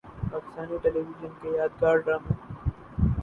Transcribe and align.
پاکستان 0.31 0.67
ٹیلی 0.83 1.01
vision 1.07 1.31
کے 1.41 1.49
یادگار 1.57 1.95
ڈرامے 2.05 2.33